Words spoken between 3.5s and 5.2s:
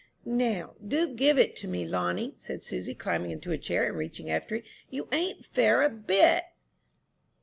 a chair, and reaching after it; "you